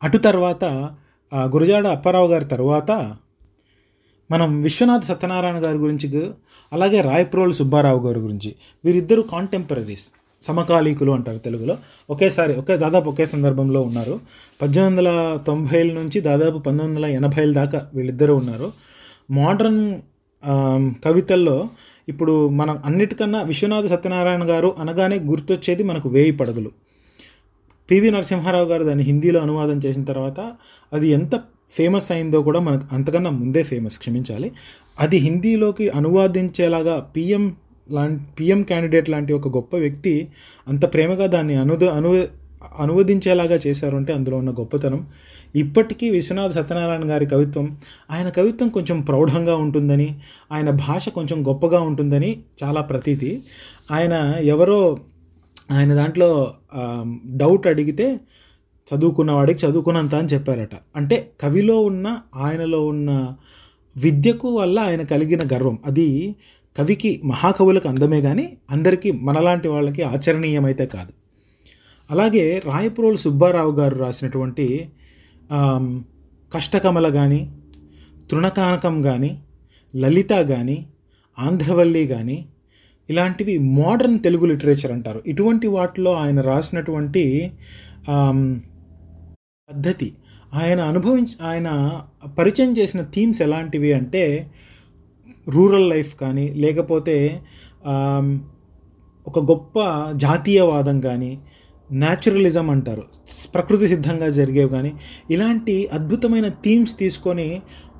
అటు 0.02 0.18
తర్వాత 0.18 0.64
గురజాడ 1.34 1.86
అప్పారావు 1.86 2.28
గారి 2.28 2.44
తర్వాత 2.44 3.16
మనం 4.32 4.62
విశ్వనాథ్ 4.62 5.04
సత్యనారాయణ 5.04 5.58
గారి 5.64 5.78
గురించి 5.78 6.32
అలాగే 6.72 7.00
రాయప్రోలు 7.00 7.52
సుబ్బారావు 7.52 8.06
గారి 8.06 8.18
గురించి. 8.18 8.54
వీరిద్దరూ 8.84 9.22
కాంటెంపరీస్ 9.22 10.12
సమకాలీకులు 10.42 11.12
అంటారు 11.12 11.38
తెలుగులో. 11.38 11.76
ఒకేసారి 12.10 12.52
ఒకే 12.54 12.76
దాదాపు 12.76 13.08
ఒకే 13.10 13.26
సందర్భంలో 13.26 13.80
ఉన్నారు. 13.82 14.20
పద్దెనిమిది 14.62 15.00
వందల 15.00 15.38
తొంభైల 15.46 15.92
నుంచి 15.92 16.20
దాదాపు 16.20 16.58
పంతొమ్మిది 16.58 17.00
వందల 17.00 17.16
ఎనభైల 17.18 17.52
దాకా 17.52 17.88
వీళ్ళిద్దరూ 17.94 18.36
ఉన్నారు. 18.36 18.72
మోడర్న్ 19.30 20.00
కవితల్లో 21.04 21.68
ఇప్పుడు 22.08 22.48
మనం 22.48 22.82
అన్నిటికన్నా 22.84 23.42
విశ్వనాథ 23.42 23.86
సత్యనారాయణ 23.86 24.44
గారు 24.50 24.74
అనగానే 24.78 25.18
గుర్తొచ్చేది 25.18 25.82
మనకు 25.82 26.08
వేయి 26.08 26.32
పడగలు 26.32 26.70
పివి 27.90 28.10
నరసింహారావు 28.10 28.64
గారు 28.64 28.84
దాన్ని 28.84 29.04
హిందీలో 29.04 29.40
అనువాదం 29.40 29.78
చేసిన 29.78 30.04
తర్వాత 30.04 30.40
అది 30.92 31.08
ఎంత 31.08 31.34
ఫేమస్ 31.72 32.12
అయిందో 32.12 32.42
కూడా 32.42 32.60
మనకు 32.60 32.86
అంతకన్నా 32.92 33.30
ముందే 33.30 33.62
ఫేమస్ 33.62 33.98
క్షమించాలి. 33.98 34.48
అది 35.00 35.16
హిందీలోకి 35.16 35.88
అనువాదించేలాగా 35.88 36.94
పిఎం 37.16 37.44
లాంటి 37.90 38.22
పిఎం 38.40 38.62
క్యాండిడేట్ 38.62 39.10
లాంటి 39.10 39.32
ఒక 39.32 39.48
గొప్ప 39.48 39.76
వ్యక్తి 39.76 40.28
అంత 40.68 40.84
ప్రేమగా 40.94 41.26
దాన్ని 41.26 41.54
అనుద 41.54 41.84
అను 41.84 42.10
అనువదించేలాగా 42.78 43.56
చేశారు 43.66 43.96
అంటే 43.96 44.12
అందులో 44.12 44.36
ఉన్న 44.36 44.50
గొప్పతనం. 44.50 45.00
ఇప్పటికీ 45.56 46.10
విశ్వనాథ్ 46.10 46.52
సత్యనారాయణ 46.52 47.04
గారి 47.10 47.26
కవిత్వం 47.26 47.66
ఆయన 48.10 48.28
కవిత్వం 48.28 48.68
కొంచెం 48.68 49.00
ప్రౌఢంగా 49.00 49.54
ఉంటుందని 49.56 50.08
ఆయన 50.52 50.70
భాష 50.70 51.08
కొంచెం 51.08 51.38
గొప్పగా 51.48 51.80
ఉంటుందని 51.80 52.30
చాలా 52.64 52.80
ప్రతీతి. 52.80 53.30
ఆయన 53.90 54.14
ఎవరో 54.54 54.78
ఆయన 55.72 55.94
దాంట్లో 55.94 56.30
డౌట్ 57.36 57.66
అడిగితే 57.66 58.06
చదువుకున్న 58.88 59.30
వాడికి 59.32 59.60
చదువుకున్నంత 59.66 60.14
అని 60.14 60.28
చెప్పారట. 60.28 60.74
అంటే 60.96 61.16
కవిలో 61.40 61.76
ఉన్న 61.80 62.06
ఆయనలో 62.36 62.80
ఉన్న 62.86 63.10
విద్యకు 63.96 64.48
వల్ల 64.56 64.76
ఆయన 64.80 65.02
కలిగిన 65.02 65.42
గర్వం. 65.52 65.78
అది 65.86 66.08
కవికి 66.76 67.10
మహాకవులకు 67.24 67.88
అందమే 67.88 68.20
కానీ 68.20 68.44
అందరికీ 68.70 69.10
మనలాంటి 69.28 69.68
వాళ్ళకి 69.68 70.02
ఆచరణీయమైతే 70.02 70.86
కాదు. 70.86 71.12
అలాగే 72.10 72.44
రాయపురోలు 72.64 73.16
సుబ్బారావు 73.16 73.72
గారు 73.72 73.96
రాసినటువంటి 73.96 74.66
కష్టకమల 76.52 77.08
కానీ 77.08 77.40
తృణకానకం 78.30 78.96
కానీ 79.02 79.30
లలిత 79.96 80.32
కానీ 80.50 80.76
ఆంధ్రవల్లి 81.38 82.02
కానీ 82.06 82.38
ఇలాంటివి 83.10 83.54
మోడర్న్ 83.58 84.18
తెలుగు 84.20 84.46
లిటరేచర్ 84.46 84.92
అంటారు. 84.92 85.20
ఇటువంటి 85.26 85.66
వాటిలో 85.66 86.12
ఆయన 86.14 86.40
రాసినటువంటి 86.40 87.24
పద్ధతి. 89.72 90.08
ఆయన 90.54 90.80
అనుభవించి 90.80 91.34
ఆయన 91.50 91.68
పరిచయం 92.38 92.72
చేసిన 92.78 93.00
థీమ్స్ 93.14 93.40
ఎలాంటివి 93.42 93.90
అంటే 93.92 94.24
రూరల్ 95.48 95.88
లైఫ్ 95.90 96.12
కానీ 96.14 96.44
లేకపోతే 96.64 97.16
ఒక 99.26 99.38
గొప్ప 99.50 99.78
జాతీయవాదం 100.16 100.96
కానీ 101.00 101.32
న్యాచురలిజం 101.90 102.66
అంటారు. 102.70 103.02
ప్రకృతి 103.54 103.86
సిద్ధంగా 103.88 104.28
జరిగేవి 104.28 104.70
కానీ 104.70 104.92
ఇలాంటి 105.30 105.74
అద్భుతమైన 105.92 106.48
థీమ్స్ 106.64 106.94
తీసుకొని 106.98 107.48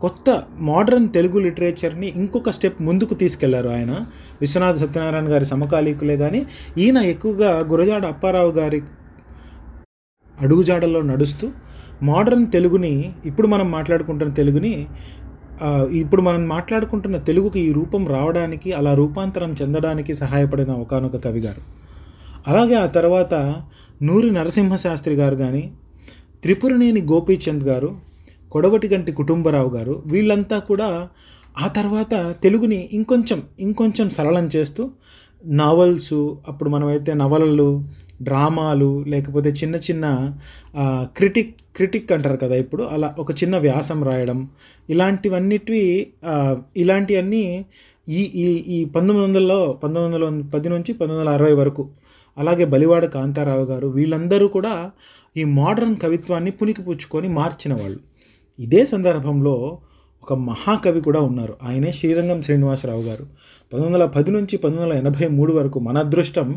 కొత్త 0.01 0.29
మోడర్న్ 0.61 1.09
తెలుగు 1.09 1.39
లిటరేచర్ని 1.39 2.09
ఇంకొక 2.17 2.51
స్టెప్ 2.51 2.81
ముందుకు 2.83 3.15
తీసుకెళ్ళారు 3.15 3.69
ఆయన. 3.69 3.93
విశ్వనాథ 4.41 4.77
సత్యనారాయణ 4.77 5.29
గారి 5.33 5.45
సమకాలీకులే 5.45 6.17
కానీ 6.17 6.41
ఈయన 6.79 6.99
ఎక్కువగా 7.15 7.53
గురజాడ 7.73 8.05
అప్పారావు 8.07 8.53
గారి 8.61 8.81
అడుగుజాడల్లో 10.39 11.01
నడుస్తూ 11.03 11.47
మోడర్న్ 12.03 12.47
తెలుగుని 12.53 13.15
ఇప్పుడు 13.25 13.49
మనం 13.49 13.71
మాట్లాడుకుంటున్న 13.71 14.33
తెలుగుని 14.33 14.87
ఇప్పుడు 15.93 16.23
మనం 16.23 16.49
మాట్లాడుకుంటున్న 16.49 17.17
తెలుగుకి 17.17 17.61
ఈ 17.61 17.73
రూపం 17.73 18.09
రావడానికి 18.09 18.73
అలా 18.73 18.95
రూపాంతరం 18.95 19.55
చెందడానికి 19.63 20.15
సహాయపడిన 20.15 20.73
ఒకనొక 20.73 21.17
కవి 21.17 21.41
గారు. 21.41 21.63
అలాగే 22.47 22.75
ఆ 22.75 22.87
తర్వాత 22.87 23.35
నూరి 24.03 24.31
నరసింహశాస్త్రి 24.31 25.15
గారు 25.15 25.37
కానీ 25.37 25.73
త్రిపురనేని 26.43 27.01
గోపీచంద్ 27.01 27.65
గారు 27.65 27.97
కొడవటిగంటి 28.51 29.13
కుటుంబరావు 29.13 29.71
గారు 29.71 30.03
వీళ్ళంతా 30.07 30.59
కూడా 30.59 31.09
ఆ 31.61 31.69
తర్వాత 31.69 32.35
తెలుగుని 32.43 32.89
ఇంకొంచెం 32.93 33.43
ఇంకొంచెం 33.61 34.11
సరళం 34.11 34.51
చేస్తూ 34.57 34.91
నావల్స్ 35.47 36.15
అప్పుడు 36.49 36.71
మనమైతే 36.71 37.15
నవలలు 37.15 37.85
డ్రామాలు 38.23 39.05
లేకపోతే 39.07 39.51
చిన్న 39.51 39.77
చిన్న 39.77 40.37
క్రిటిక్ 41.17 41.62
క్రిటిక్ 41.77 42.13
అంటారు 42.13 42.37
కదా 42.37 42.57
ఇప్పుడు 42.57 42.83
అలా 42.83 43.15
ఒక 43.19 43.33
చిన్న 43.33 43.57
వ్యాసం 43.59 44.05
రాయడం 44.05 44.49
ఇలాంటివన్నిటివి 44.89 45.85
ఇలాంటివన్నీ 46.77 47.45
ఈ 48.09 48.21
ఈ 48.43 48.47
ఈ 48.77 48.85
పంతొమ్మిది 48.85 49.25
వందలలో 49.27 49.59
పంతొమ్మిది 49.73 50.25
వందల 50.25 50.51
పది 50.55 50.69
నుంచి 50.69 50.93
పంతొమ్మిది 50.93 51.21
వందల 51.21 51.35
అరవై 51.35 51.53
వరకు 51.53 51.83
అలాగే 52.37 52.65
బలివాడ 52.65 53.05
కాంతారావు 53.05 53.65
గారు 53.65 53.87
వీళ్ళందరూ 53.89 54.49
కూడా 54.49 54.93
ఈ 55.37 55.45
మోడర్న్ 55.45 55.97
కవిత్వాన్ని 55.97 56.51
పుణికిపుచ్చుకొని 56.51 57.29
మార్చిన 57.29 57.73
వాళ్ళు. 57.75 58.01
ఇదే 58.59 58.85
సందర్భంలో 58.85 59.79
ఒక 60.23 60.33
మహాకవి 60.33 61.01
కూడా 61.01 61.21
ఉన్నారు 61.21 61.55
ఆయనే 61.63 61.93
శ్రీరంగం 61.93 62.43
శ్రీనివాసరావు 62.43 63.03
గారు. 63.03 63.25
పంతొమ్మిది 63.73 63.87
వందల 63.87 64.05
పది 64.07 64.31
నుంచి 64.31 64.57
పంతొమ్మిది 64.57 64.85
వందల 64.85 64.99
ఎనభై 64.99 65.29
మూడు 65.29 65.53
వరకు 65.53 65.79
మన 65.81 65.99
అదృష్టం 65.99 66.49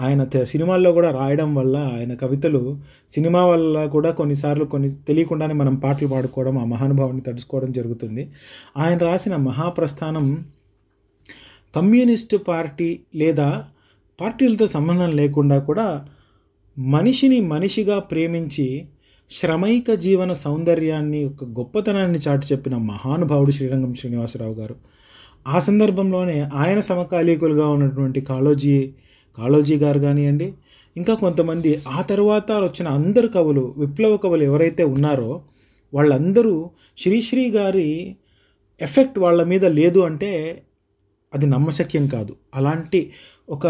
ఆయన 0.00 0.44
సినిమాల్లో 0.44 0.92
కూడా 0.92 1.10
రాయడం 1.10 1.54
వల్ల 1.54 1.76
ఆయన 1.76 2.14
కవితలు 2.14 2.78
సినిమా 3.08 3.44
వల్ల 3.44 3.86
కూడా 3.86 4.10
కొన్నిసార్లు 4.10 4.64
కొన్ని 4.64 4.90
తెలియకుండానే 4.90 5.54
మనం 5.54 5.74
పాటలు 5.74 6.08
పాడుకోవడం 6.08 6.58
ఆ 6.58 6.64
మహానుభావుని 6.64 7.20
తడుచుకోవడం 7.20 7.72
జరుగుతుంది. 7.72 8.30
ఆయన 8.76 8.98
రాసిన 8.98 9.36
మహాప్రస్థానం 9.36 10.44
కమ్యూనిస్టు 11.76 12.36
పార్టీ 12.36 13.00
లేదా 13.14 13.64
పార్టీలతో 14.20 14.66
సంబంధం 14.66 15.10
లేకుండా 15.10 15.58
కూడా 15.58 16.06
మనిషిని 16.78 17.40
మనిషిగా 17.40 17.98
ప్రేమించి 17.98 18.86
శ్రమైక 19.30 19.94
జీవన 19.94 20.32
సౌందర్యాన్ని 20.32 21.24
ఒక 21.24 21.44
గొప్పతనాన్ని 21.44 22.18
చాటి 22.18 22.46
చెప్పిన 22.46 22.76
మహానుభావుడు 22.76 23.50
శ్రీరంగం 23.50 23.94
శ్రీనివాసరావు 23.94 24.54
గారు. 24.54 24.76
ఆ 25.48 25.58
సందర్భంలోనే 25.58 26.40
ఆయన 26.54 26.80
సమకాలీకులుగా 26.80 27.68
ఉన్నటువంటి 27.68 28.20
కాళోజీ 28.20 28.94
కాళోజీ 29.36 29.76
గారు 29.76 29.98
కానివ్వండి 29.98 30.48
ఇంకా 30.96 31.14
కొంతమంది 31.14 31.82
ఆ 31.88 32.02
తర్వాత 32.02 32.50
వచ్చిన 32.64 32.86
అందరు 32.88 33.28
కవులు 33.28 33.74
విప్లవ 33.78 34.16
కవులు 34.16 34.44
ఎవరైతే 34.44 34.84
ఉన్నారో 34.84 35.42
వాళ్ళందరూ 35.92 36.54
శ్రీశ్రీ 36.98 37.50
గారి 37.50 37.88
ఎఫెక్ట్ 38.80 39.18
వాళ్ళ 39.18 39.42
మీద 39.42 39.64
లేదు 39.64 40.00
అంటే 40.00 40.30
అది 41.34 41.46
నమ్మశక్యం 41.46 42.04
కాదు. 42.06 42.32
అలాంటి 42.54 43.00
ఒక 43.48 43.66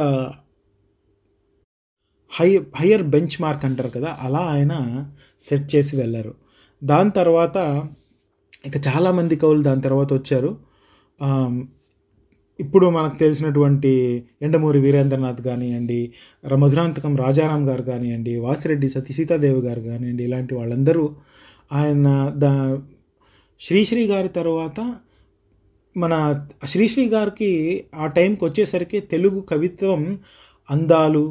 హై 2.33 2.49
హయ్యర్ 2.77 3.03
బెంచ్ 3.03 3.37
మార్క్ 3.43 3.65
అంటారు 3.65 3.89
కదా 3.89 4.17
అలా 4.21 4.39
ఆయన 4.55 4.75
సెట్ 5.41 5.69
చేసి 5.75 5.93
వెళ్ళారు. 5.97 6.33
దాని 6.83 7.11
తర్వాత 7.11 7.57
ఇక 8.67 8.77
చాలామంది 8.89 9.35
కవులు 9.37 9.63
దాని 9.63 9.83
తర్వాత 9.83 10.11
వచ్చారు. 10.13 10.51
ఇప్పుడు 12.59 12.87
మనకు 12.91 13.17
తెలిసినటువంటి 13.17 13.91
ఎండమూరి 14.43 14.79
వీరేంద్రనాథ్ 14.79 15.41
కానివ్వండి 15.45 15.99
ర- 16.45 16.57
మధురాంతకం 16.57 17.15
రాజారాం 17.17 17.69
గారు 17.69 17.83
కానివ్వండి 17.83 18.37
వాసిరెడ్డి 18.41 18.89
సతీ 18.89 19.13
సీతాదేవి 19.13 19.61
గారు 19.61 19.83
కానివ్వండి 19.83 20.25
ఇలాంటి 20.25 20.55
వాళ్ళందరూ 20.55 21.05
ఆయన 21.71 22.09
దా 22.37 22.53
శ్రీశ్రీ 23.61 24.07
గారి 24.07 24.31
తర్వాత 24.35 24.79
మన 25.97 26.15
శ్రీశ్రీ 26.67 27.07
గారికి 27.09 27.51
ఆ 27.95 28.07
టైంకి 28.13 28.45
వచ్చేసరికి 28.45 29.01
తెలుగు 29.13 29.41
కవిత్వం 29.51 30.03
అందాలు 30.69 31.25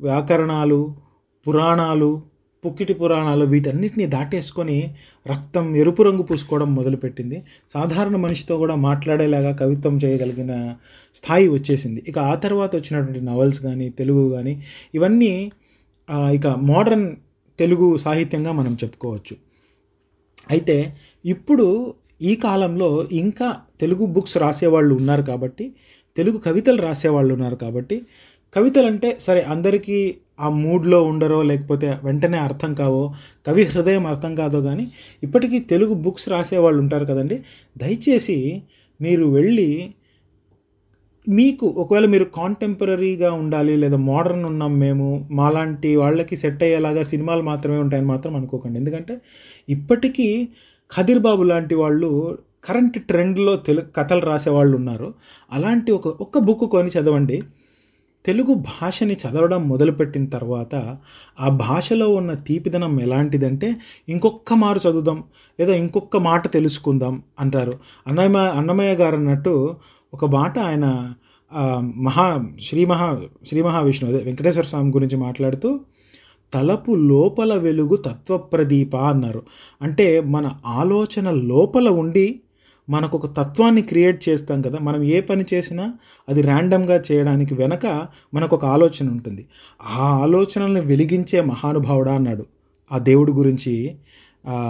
వ్యాకరణాలు 0.00 0.80
పురాణాలు 1.46 2.10
పుక్కిటి 2.64 2.94
పురాణాలు 3.00 3.44
వీటన్నిటిని 3.52 4.06
దాటేసుకొని 4.14 4.78
రక్తం 5.26 5.64
ఎరుపు 5.82 6.02
రంగు 6.08 6.24
పూసుకోవడం 6.30 6.70
మొదలుపెట్టింది. 6.78 7.38
సాధారణ 7.74 8.16
మనిషితో 8.24 8.54
కూడా 8.62 8.74
మాట్లాడేలాగా 8.88 9.52
కవిత్వం 9.62 9.96
చేయగలిగిన 10.04 10.52
స్థాయి 11.14 11.48
వచ్చేసింది. 11.56 12.00
ఇక 12.10 12.18
ఆ 12.30 12.34
తర్వాత 12.44 12.72
వచ్చినటువంటి 12.80 13.22
నవల్స్ 13.30 13.60
కానీ 13.66 13.88
తెలుగు 14.00 14.24
కానీ 14.36 14.54
ఇవన్నీ 14.94 15.32
ఇక 16.38 16.46
మోడర్న్ 16.70 17.08
తెలుగు 17.58 17.86
సాహిత్యంగా 18.04 18.52
మనం 18.60 18.72
చెప్పుకోవచ్చు. 18.82 19.34
అయితే 20.54 20.76
ఇప్పుడు 21.24 21.66
ఈ 22.30 22.32
కాలంలో 22.46 22.88
ఇంకా 23.22 23.48
తెలుగు 23.80 24.04
బుక్స్ 24.16 24.36
రాసేవాళ్ళు 24.44 24.92
ఉన్నారు 25.00 25.22
కాబట్టి 25.30 25.64
తెలుగు 26.16 26.38
కవితలు 26.46 26.80
రాసేవాళ్ళు 26.82 27.32
ఉన్నారు 27.36 27.56
కాబట్టి 27.62 27.96
కవితలు 28.56 28.88
అంటే 28.92 29.08
సరే 29.26 29.40
అందరికీ 29.54 29.96
ఆ 30.38 30.48
మూడ్లో 30.48 31.02
ఉండరో 31.02 31.42
లేకపోతే 31.42 31.98
వెంటనే 32.04 32.38
అర్థం 32.38 32.74
కావో 32.74 33.14
కవి 33.46 33.62
హృదయం 33.62 34.06
అర్థం 34.06 34.34
కాదో 34.34 34.60
కానీ 34.62 34.86
ఇప్పటికీ 35.22 35.58
తెలుగు 35.58 35.94
బుక్స్ 35.94 36.28
రాసేవాళ్ళు 36.28 36.80
ఉంటారు 36.80 37.04
కదండి. 37.04 37.44
దయచేసి 37.78 38.62
మీరు 39.00 39.24
వెళ్ళి 39.26 39.94
మీకు 41.28 41.66
ఒకవేళ 41.66 42.06
మీరు 42.06 42.24
కాంటెంపరీగా 42.24 43.32
ఉండాలి 43.32 43.76
లేదా 43.76 43.96
మోడర్న్ 43.96 44.44
ఉన్నాం 44.44 44.78
మేము 44.78 45.28
మాలాంటి 45.30 45.96
వాళ్ళకి 45.96 46.36
సెట్ 46.36 46.62
అయ్యేలాగా 46.62 47.02
సినిమాలు 47.02 47.42
మాత్రమే 47.42 47.78
ఉంటాయని 47.78 48.06
మాత్రం 48.06 48.36
అనుకోకండి. 48.36 48.78
ఎందుకంటే 48.78 49.20
ఇప్పటికీ 49.68 50.48
ఖదీర్ 50.96 51.18
బాబు 51.18 51.42
లాంటి 51.42 51.74
వాళ్ళు 51.74 52.38
కరెంట్ 52.64 52.98
ట్రెండ్లో 52.98 53.56
తెలుగు 53.56 53.86
కథలు 53.96 54.20
రాసే 54.20 54.50
వాళ్ళు 54.50 54.76
ఉన్నారు. 54.76 55.14
అలాంటి 55.52 55.92
ఒక 55.92 56.06
ఒక్క 56.06 56.38
బుక్ 56.38 56.70
కొని 56.70 56.88
చదవండి. 56.88 57.42
తెలుగు 58.26 58.54
భాషని 58.54 59.12
చదవడం 59.12 59.68
మొదలుపెట్టిన 59.68 60.24
తర్వాత 60.24 60.96
ఆ 61.40 61.48
భాషలో 61.48 62.08
ఉన్న 62.14 62.32
తీపిదనం 62.32 63.00
ఎలాంటిదంటే 63.00 63.76
ఇంకొక 64.08 64.54
మారు 64.54 64.80
చదువుదాం 64.88 65.24
లేదా 65.60 65.74
ఇంకొక 65.74 66.16
మాట 66.16 66.52
తెలుసుకుందాం 66.52 67.22
అంటారు. 67.40 67.72
అన్నమయ్య 68.06 68.48
అన్నమయ్య 68.48 68.94
గారు 68.94 69.16
అన్నట్టు 69.16 69.76
ఒక 70.14 70.24
మాట 70.24 70.58
ఆయన 70.58 71.14
మహా 71.80 72.44
శ్రీ 72.62 72.84
మహా 72.84 73.20
శ్రీ 73.46 73.62
మహావిష్ణువు 73.62 74.14
అదే 74.14 74.24
వెంకటేశ్వర 74.24 74.64
స్వామి 74.64 74.90
గురించి 74.90 75.16
మాట్లాడుతూ 75.16 75.80
తలపు 76.54 76.92
లోపల 76.92 77.54
వెలుగు 77.54 77.96
తత్వప్రదీప 77.96 78.96
అన్నారు. 78.96 79.42
అంటే 79.82 80.20
మన 80.20 80.52
ఆలోచన 80.66 81.30
లోపల 81.30 81.88
ఉండి 81.88 82.40
మనకు 82.88 83.18
ఒక 83.18 83.26
తత్వాన్ని 83.36 83.82
క్రియేట్ 83.82 84.28
చేస్తాం 84.28 84.62
కదా 84.62 84.78
మనం 84.78 85.02
ఏ 85.02 85.20
పని 85.20 85.44
చేసినా 85.54 85.84
అది 86.28 86.42
ర్యాండమ్గా 86.42 87.02
చేయడానికి 87.12 87.54
వెనక 87.54 87.86
మనకు 88.34 88.56
ఒక 88.56 88.64
ఆలోచన 88.66 89.08
ఉంటుంది. 89.08 89.46
ఆ 89.82 90.06
ఆలోచనల్ని 90.22 90.80
వెలిగించే 90.80 91.40
మహానుభావుడా 91.40 92.14
అన్నాడు. 92.14 92.46
ఆ 92.92 92.98
దేవుడి 92.98 93.32
గురించి 93.32 93.96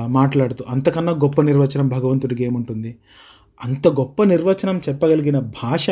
మాట్లాడుతూ 0.07 0.65
అంతకన్నా 0.69 1.13
గొప్ప 1.13 1.41
నిర్వచనం 1.43 1.89
భగవంతుడికి 1.89 2.45
ఏముంటుంది? 2.45 2.97
అంత 3.65 3.89
గొప్ప 3.89 4.25
నిర్వచనం 4.25 4.81
చెప్పగలిగిన 4.89 5.39
భాష 5.63 5.91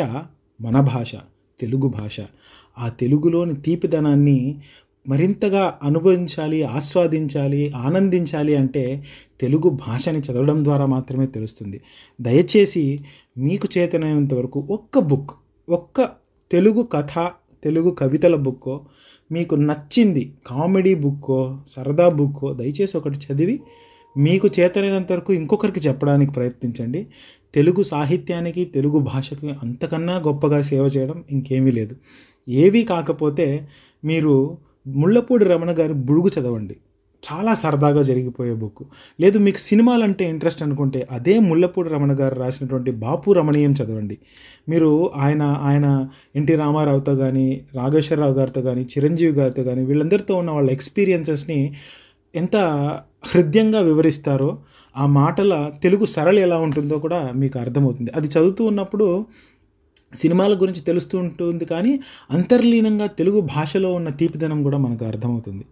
మన 0.61 0.79
భాష 0.79 1.11
తెలుగు 1.59 1.87
భాష. 1.87 2.17
ఆ 2.79 2.89
తెలుగులోని 2.89 3.53
తీపిదనాన్ని 3.55 4.37
మరింతగా 5.07 5.79
అనుభవించాలి 5.83 6.63
ఆస్వాదించాలి 6.63 7.71
ఆనందించాలి 7.75 8.55
అంటే 8.55 9.03
తెలుగు 9.41 9.69
భాషని 9.69 10.19
చదవడం 10.19 10.63
ద్వారా 10.63 10.85
మాత్రమే 10.85 11.25
తెలుస్తుంది. 11.25 11.81
దయచేసి 12.21 12.99
మీకు 13.37 13.67
చేతనైనంత 13.77 14.33
వరకు 14.33 14.67
ఒక్క 14.69 14.99
బుక్ 14.99 15.31
ఒక్క 15.69 16.01
తెలుగు 16.51 16.81
కథ 16.83 17.31
తెలుగు 17.63 17.89
కవితల 17.89 18.35
బుక్కో 18.35 18.85
మీకు 19.31 19.55
నచ్చింది 19.55 20.33
కామెడీ 20.47 20.95
బుక్కో 20.95 21.59
సరదా 21.67 22.09
బుక్కో 22.09 22.53
దయచేసి 22.53 22.97
ఒకటి 22.97 23.17
చదివి 23.17 23.59
మీకు 24.17 24.49
చేతనైనంత 24.59 25.11
వరకు 25.11 25.33
ఇంకొకరికి 25.33 25.79
చెప్పడానికి 25.79 26.31
ప్రయత్నించండి. 26.31 27.07
తెలుగు 27.53 27.83
సాహిత్యానికి 27.83 28.65
తెలుగు 28.65 28.99
భాషకి 28.99 29.49
అంతకన్నా 29.49 30.17
గొప్పగా 30.17 30.61
సేవ 30.61 30.83
చేయడం 30.85 31.23
ఇంకేమీ 31.31 31.71
లేదు. 31.71 31.95
ఏవి 32.49 32.83
కాకపోతే 32.83 33.67
మీరు 34.05 34.57
ముళ్ళపూడి 34.87 35.45
రమణ 35.45 35.75
గారి 35.79 35.93
బుడుగు 35.93 36.31
చదవండి. 36.39 36.75
చాలా 37.23 37.53
సరదాగా 37.53 38.01
జరిగిపోయే 38.01 38.53
బుక్. 38.53 38.83
లేదు 39.21 39.37
మీకు 39.37 39.57
సినిమాలు 39.57 40.03
అంటే 40.03 40.29
ఇంట్రెస్ట్ 40.29 40.63
అనుకుంటే 40.63 41.07
అదే 41.11 41.39
ముళ్ళపూడి 41.39 41.89
రమణ 41.89 42.15
గారు 42.19 42.35
రాసినటువంటి 42.35 42.91
బాపు 42.91 43.31
రమణీయం 43.31 43.71
చదవండి. 43.71 44.17
మీరు 44.69 45.11
ఆయన 45.15 45.41
ఆయన 45.41 46.09
ఎన్టీ 46.35 46.55
రామారావుతో 46.55 47.15
కానీ 47.15 47.61
రాఘవేశ్వరరావు 47.75 48.33
గారితో 48.33 48.61
కానీ 48.61 48.81
చిరంజీవి 48.81 49.31
గారితో 49.31 49.63
కానీ 49.63 49.85
వీళ్ళందరితో 49.85 50.35
ఉన్న 50.35 50.51
వాళ్ళ 50.51 50.71
ఎక్స్పీరియన్సెస్ని 50.71 51.73
ఎంత 52.35 52.55
హృదయంగా 53.25 53.79
వివరిస్తారో 53.79 54.57
ఆ 54.97 55.05
మాటల 55.05 55.71
తెలుగు 55.83 56.05
సరళి 56.05 56.41
ఎలా 56.41 56.57
ఉంటుందో 56.57 56.99
కూడా 56.99 57.31
మీకు 57.35 57.59
అర్థమవుతుంది. 57.59 58.11
అది 58.15 58.27
చదువుతూ 58.27 58.65
ఉన్నప్పుడు 58.65 59.25
సినిమాల 60.15 60.53
గురించి 60.53 60.81
తెలుస్తూ 60.81 61.17
ఉంటుంది 61.17 61.65
కానీ 61.65 61.99
అంతర్లీనంగా 62.31 63.05
తెలుగు 63.05 63.41
భాషలో 63.41 63.93
ఉన్న 63.93 64.09
తీపిదనం 64.09 64.63
కూడా 64.63 64.77
మనకు 64.77 65.05
అర్థమవుతుంది. 65.05 65.65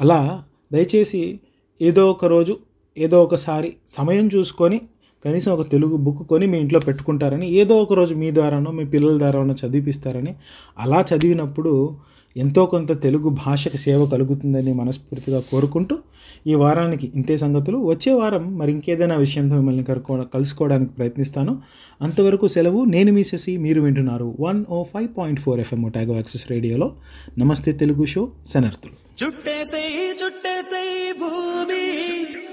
అలా 0.00 0.44
దయచేసి 0.72 1.40
ఏదో 1.82 2.10
ఒక 2.10 2.24
రోజు 2.24 2.58
ఏదో 2.98 3.22
ఒకసారి 3.22 3.76
సమయం 3.88 4.26
చూసుకొని 4.36 4.80
కనీసం 5.24 5.52
ఒక 5.52 5.70
తెలుగు 5.70 5.96
బుక్ 5.96 6.28
కొని 6.28 6.46
మీ 6.46 6.58
ఇంట్లో 6.58 6.80
పెట్టుకుంటారని 6.80 7.50
ఏదో 7.50 7.82
ఒక 7.82 7.92
రోజు 7.92 8.14
మీ 8.14 8.34
ద్వారానో 8.34 8.70
మీ 8.70 8.84
పిల్లల 8.84 9.18
ద్వారానో 9.18 9.54
చదివిపిస్తారని 9.66 10.34
అలా 10.78 11.04
చదివినప్పుడు 11.14 11.96
ఎంతో 12.36 12.66
కొంత 12.66 13.02
తెలుగు 13.02 13.28
భాషకు 13.28 13.76
సేవ 13.76 14.06
కలుగుతుందని 14.06 14.72
మనస్ఫూర్తిగా 14.72 15.40
కోరుకుంటూ 15.40 15.98
ఈ 16.46 16.54
వారానికి 16.54 17.12
ఇంతే 17.16 17.36
సంగతులు. 17.36 17.78
వచ్చే 17.78 18.12
వారం 18.12 18.58
మరి 18.58 18.72
ఇంకేదైనా 18.72 19.16
విషయంతో 19.16 19.54
మిమ్మల్ని 19.54 19.84
కలుకో 19.84 20.24
కలుసుకోవడానికి 20.34 20.92
ప్రయత్నిస్తాను. 20.92 21.62
అంతవరకు 22.02 22.48
సెలవు 22.48 22.84
నేను 22.84 23.12
మీసేసి 23.12 23.56
మీరు 23.56 23.80
వింటున్నారు 23.80 24.36
one 24.40 24.64
O 24.70 24.82
five 24.82 25.08
point 25.18 25.40
four 25.40 25.60
FM 25.60 25.92
Otago 25.94 26.14
access 26.14 26.50
రేడియోలో. 26.50 26.92
నమస్తే 27.38 27.72
తెలుగు 27.72 28.04
షో 28.04 28.28
శనర్థులు 28.46 29.24
చుట్టేసేయి 29.24 30.10
చుట్టేసేయి 30.24 31.12
భూమి. 31.12 32.43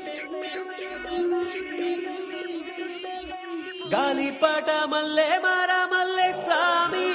గాలిపట 3.94 4.70
మల్లె 4.92 5.32
మార 5.46 5.72
మల్లె 5.94 6.30
సామి 6.44 7.11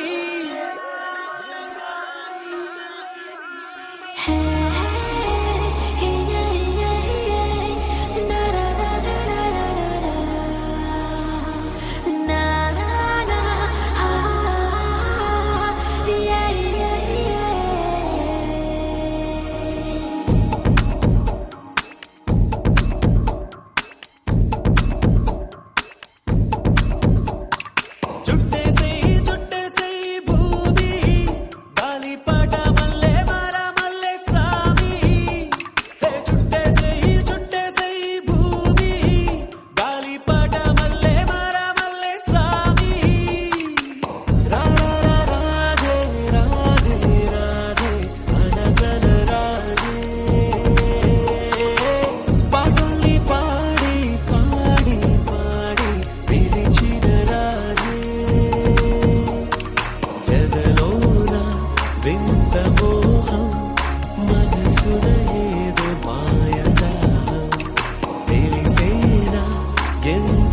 begin. 70.07 70.46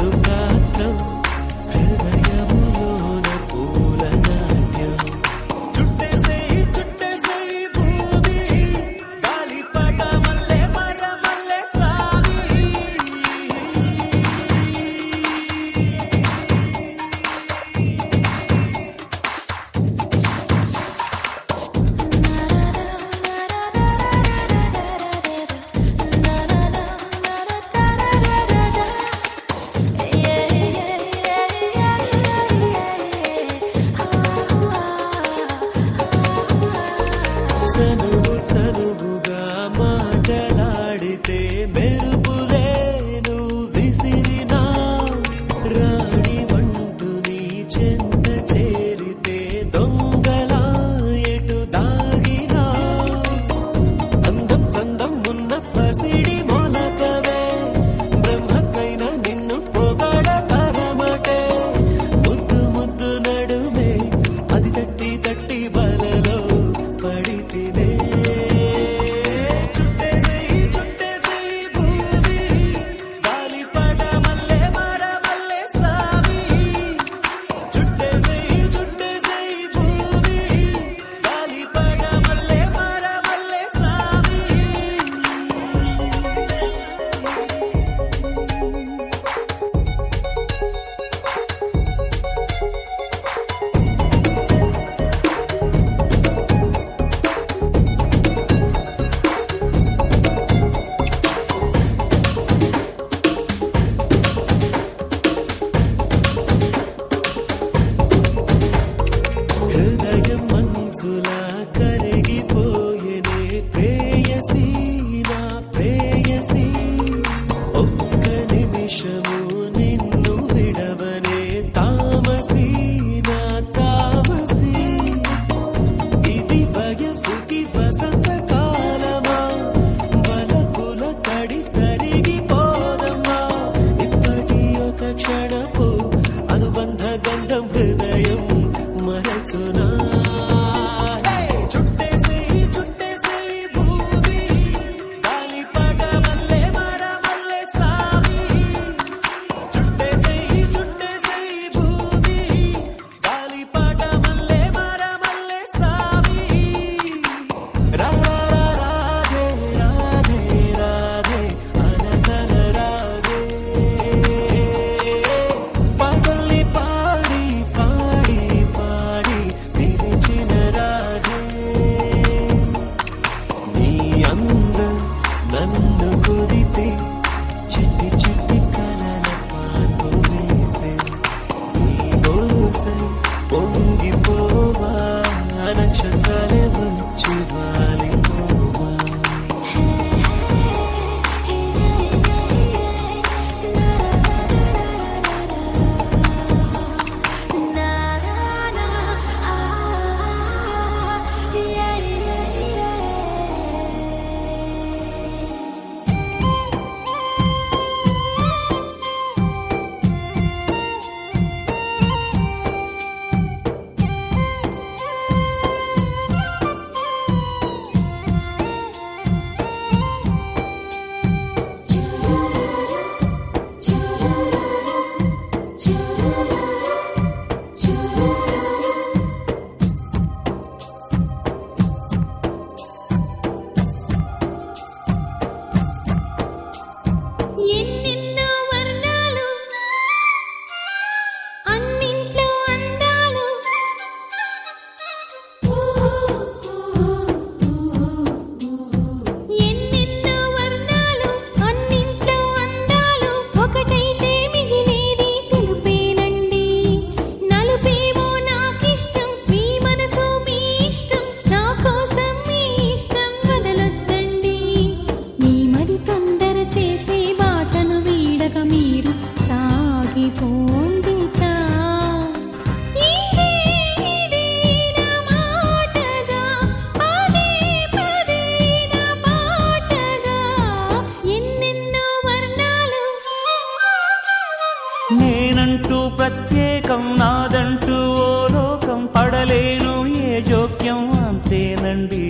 అంతేనండి 291.76 292.28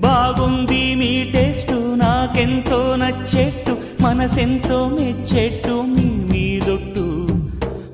బాగుంది 0.00 0.80
మీ 0.94 1.10
టేస్ట్ 1.32 1.72
నాకెంతో 1.98 2.78
నచ్చేట్టు 2.96 3.72
మనసెంతో 4.02 4.78
మెచ్చేట్టు 4.94 5.74
మీ 5.92 6.06
మీదొట్టు. 6.30 7.04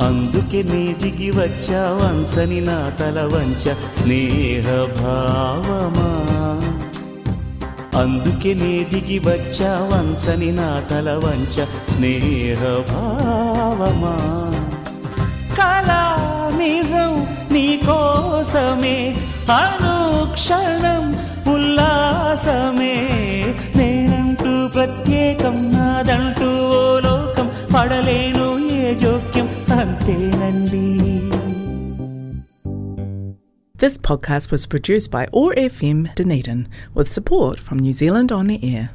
అందుకే 0.01 0.61
నీ 0.63 0.85
దిగి 1.03 1.31
వచ్చా 1.31 1.83
వంచని 1.99 2.61
నా 2.61 2.79
తల 2.99 3.19
వంచ 3.33 3.65
స్నేహ 4.01 4.67
భావమా 4.97 6.09
అందుకే 8.03 8.53
నే 8.55 8.73
దిగి 8.93 9.19
వచ్చా 9.27 9.73
వంచని 9.91 10.51
నా 10.53 10.71
తల 10.91 11.09
వంచ 11.25 11.57
స్నేహ 11.89 12.61
భావమా 12.91 14.15
కళా 15.59 16.03
నిజం 16.59 17.13
నీ 17.53 17.67
కోసమే 17.87 18.97
అనుక్షణం 19.60 21.06
ఉల్లాసమే 21.54 22.96
నేనంటూ 23.80 24.54
ప్రత్యేకం 24.76 25.58
నాదంటూ 25.76 26.50
ఓ 26.80 26.84
లోకం 27.08 27.50
పడలేను 27.76 28.48
ఏ 28.80 28.94
జోక్యం 29.06 29.50
అంతేనండి 29.80 30.86
This 33.76 33.96
podcast 34.00 34.52
was 34.52 34.66
produced 34.66 35.12
by 35.12 35.28
ORFM 35.34 36.00
Dunedin 36.16 36.62
with 36.96 37.10
support 37.10 37.60
from 37.60 37.78
New 37.80 37.94
Zealand 37.94 38.32
On 38.32 38.48
the 38.48 38.58
Air. 38.70 38.88